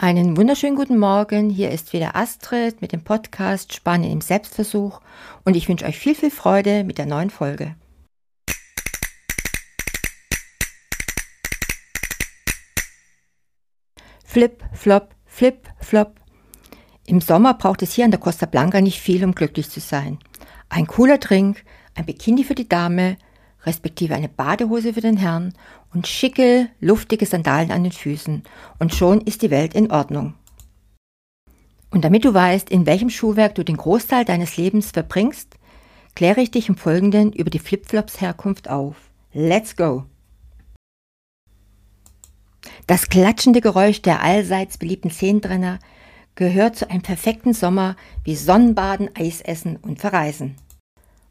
[0.00, 1.50] Einen wunderschönen guten Morgen.
[1.50, 5.00] Hier ist wieder Astrid mit dem Podcast Spanien im Selbstversuch
[5.44, 7.74] und ich wünsche euch viel, viel Freude mit der neuen Folge.
[14.24, 16.20] Flip, flop, flip, flop.
[17.04, 20.20] Im Sommer braucht es hier an der Costa Blanca nicht viel, um glücklich zu sein.
[20.68, 21.64] Ein cooler Drink,
[21.96, 23.16] ein Bikini für die Dame,
[23.64, 25.54] respektive eine Badehose für den Herrn
[25.92, 28.42] und schicke, luftige Sandalen an den Füßen
[28.78, 30.34] und schon ist die Welt in Ordnung.
[31.90, 35.56] Und damit du weißt, in welchem Schuhwerk du den Großteil deines Lebens verbringst,
[36.14, 38.96] kläre ich dich im Folgenden über die Flipflops Herkunft auf.
[39.32, 40.04] Let's go!
[42.86, 45.78] Das klatschende Geräusch der allseits beliebten Zehntrenner
[46.34, 50.56] gehört zu einem perfekten Sommer wie Sonnenbaden, Eisessen und Verreisen.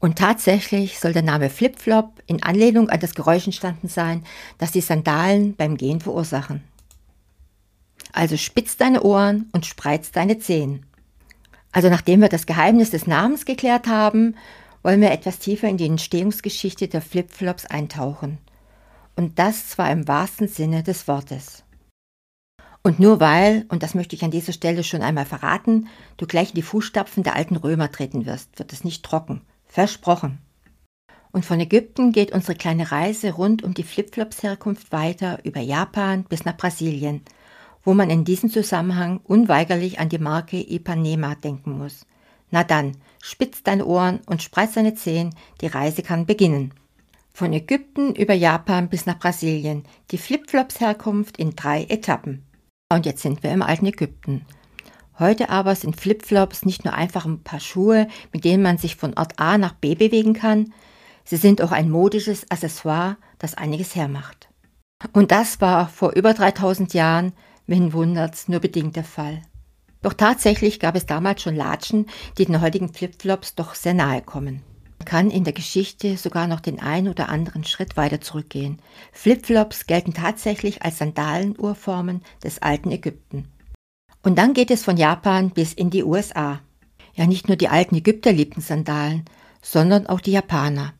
[0.00, 4.24] Und tatsächlich soll der Name Flipflop in Anlehnung an das Geräusch entstanden sein,
[4.56, 6.64] das die Sandalen beim Gehen verursachen.
[8.12, 10.86] Also spitz deine Ohren und spreiz deine Zehen.
[11.70, 14.34] Also nachdem wir das Geheimnis des Namens geklärt haben,
[14.82, 18.38] wollen wir etwas tiefer in die Entstehungsgeschichte der Flipflops eintauchen.
[19.16, 21.62] Und das zwar im wahrsten Sinne des Wortes.
[22.82, 26.48] Und nur weil, und das möchte ich an dieser Stelle schon einmal verraten, du gleich
[26.50, 29.42] in die Fußstapfen der alten Römer treten wirst, wird es nicht trocken.
[29.70, 30.38] Versprochen.
[31.30, 36.44] Und von Ägypten geht unsere kleine Reise rund um die Flipflops-Herkunft weiter über Japan bis
[36.44, 37.22] nach Brasilien,
[37.84, 42.04] wo man in diesem Zusammenhang unweigerlich an die Marke Ipanema denken muss.
[42.50, 46.74] Na dann, spitz deine Ohren und spreiz deine Zehen, die Reise kann beginnen.
[47.32, 52.44] Von Ägypten über Japan bis nach Brasilien, die Flipflops-Herkunft in drei Etappen.
[52.92, 54.44] Und jetzt sind wir im alten Ägypten.
[55.20, 59.12] Heute aber sind Flipflops nicht nur einfach ein paar Schuhe, mit denen man sich von
[59.18, 60.72] Ort A nach B bewegen kann,
[61.24, 64.48] sie sind auch ein modisches Accessoire, das einiges hermacht.
[65.12, 67.32] Und das war vor über 3000 Jahren,
[67.66, 69.42] wenn wundert's, nur bedingt der Fall.
[70.00, 72.06] Doch tatsächlich gab es damals schon Latschen,
[72.38, 74.62] die den heutigen Flipflops doch sehr nahe kommen.
[74.98, 78.80] Man kann in der Geschichte sogar noch den einen oder anderen Schritt weiter zurückgehen.
[79.12, 83.48] Flipflops gelten tatsächlich als Sandalenurformen des alten Ägypten.
[84.22, 86.60] Und dann geht es von Japan bis in die USA.
[87.14, 89.24] Ja, nicht nur die alten Ägypter liebten Sandalen,
[89.62, 90.92] sondern auch die Japaner.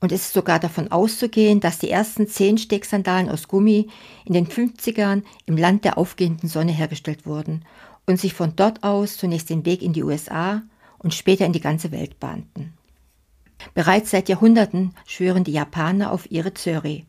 [0.00, 3.88] Und es ist sogar davon auszugehen, dass die ersten zehn Stegsandalen aus Gummi
[4.24, 7.64] in den 50ern im Land der aufgehenden Sonne hergestellt wurden
[8.06, 10.62] und sich von dort aus zunächst den Weg in die USA
[10.98, 12.74] und später in die ganze Welt bahnten.
[13.74, 17.06] Bereits seit Jahrhunderten schwören die Japaner auf ihre Zöri,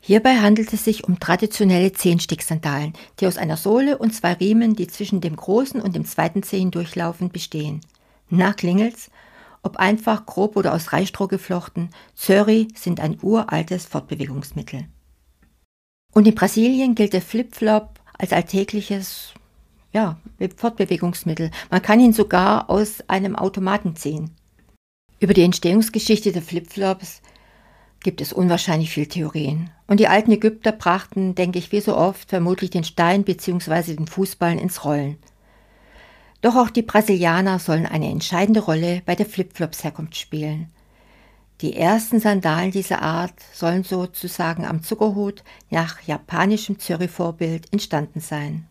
[0.00, 4.86] Hierbei handelt es sich um traditionelle Zehensticksandalen, die aus einer Sohle und zwei Riemen, die
[4.86, 7.82] zwischen dem großen und dem zweiten Zehen durchlaufen, bestehen.
[8.30, 9.10] Na klingelt's?
[9.62, 14.86] Ob einfach, grob oder aus Reisstroh geflochten, Zöri sind ein uraltes Fortbewegungsmittel.
[16.12, 19.34] Und in Brasilien gilt der Flipflop als alltägliches
[19.92, 20.18] ja,
[20.56, 21.50] Fortbewegungsmittel.
[21.70, 24.30] Man kann ihn sogar aus einem Automaten ziehen.
[25.18, 27.20] Über die Entstehungsgeschichte der Flipflops
[28.02, 29.70] gibt es unwahrscheinlich viel Theorien.
[29.86, 33.94] Und die alten Ägypter brachten, denke ich, wie so oft, vermutlich den Stein bzw.
[33.94, 35.18] den Fußballen ins Rollen.
[36.40, 40.70] Doch auch die Brasilianer sollen eine entscheidende Rolle bei der Flipflops-Herkunft spielen.
[41.60, 48.66] Die ersten Sandalen dieser Art sollen sozusagen am Zuckerhut nach japanischem Zürich-Vorbild entstanden sein.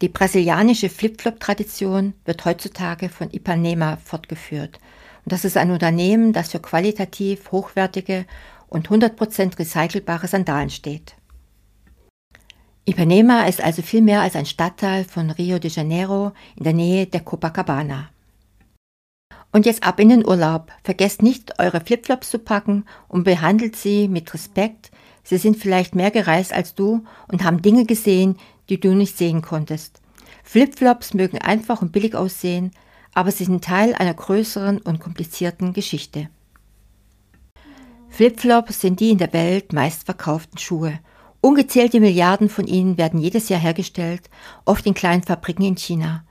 [0.00, 4.78] Die brasilianische Flipflop-Tradition wird heutzutage von Ipanema fortgeführt–
[5.24, 8.26] und das ist ein Unternehmen, das für qualitativ hochwertige
[8.68, 11.14] und 100% recycelbare Sandalen steht.
[12.84, 17.06] Ipanema ist also viel mehr als ein Stadtteil von Rio de Janeiro in der Nähe
[17.06, 18.08] der Copacabana.
[19.52, 20.72] Und jetzt ab in den Urlaub.
[20.82, 24.90] Vergesst nicht, eure Flipflops zu packen und behandelt sie mit Respekt.
[25.22, 28.36] Sie sind vielleicht mehr gereist als du und haben Dinge gesehen,
[28.68, 30.00] die du nicht sehen konntest.
[30.42, 32.72] Flipflops mögen einfach und billig aussehen,
[33.14, 36.28] aber sie sind Teil einer größeren und komplizierten Geschichte.
[38.08, 40.98] Flipflops sind die in der Welt meistverkauften Schuhe.
[41.40, 44.28] Ungezählte Milliarden von ihnen werden jedes Jahr hergestellt,
[44.64, 46.24] oft in kleinen Fabriken in China.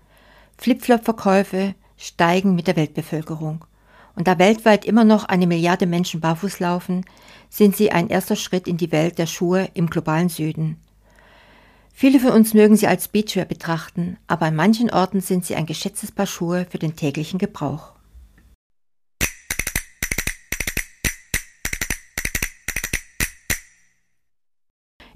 [0.57, 3.65] Flipflop-Verkäufe steigen mit der Weltbevölkerung.
[4.15, 7.05] Und da weltweit immer noch eine Milliarde Menschen barfuß laufen,
[7.49, 10.77] sind sie ein erster Schritt in die Welt der Schuhe im globalen Süden.
[11.93, 15.65] Viele von uns mögen sie als Beachwear betrachten, aber an manchen Orten sind sie ein
[15.65, 17.93] geschätztes Paar Schuhe für den täglichen Gebrauch.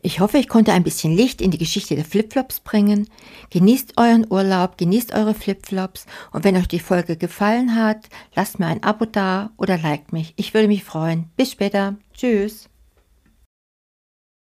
[0.05, 3.09] Ich hoffe, ich konnte ein bisschen Licht in die Geschichte der Flipflops bringen.
[3.49, 8.67] Genießt euren Urlaub, genießt eure Flipflops und wenn euch die Folge gefallen hat, lasst mir
[8.67, 10.35] ein Abo da oder liked mich.
[10.35, 11.31] Ich würde mich freuen.
[11.37, 11.95] Bis später.
[12.13, 12.69] Tschüss.